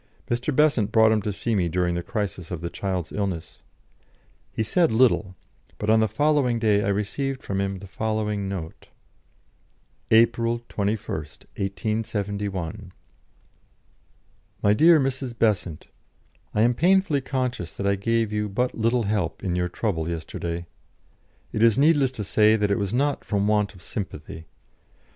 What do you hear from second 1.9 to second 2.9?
the crisis of the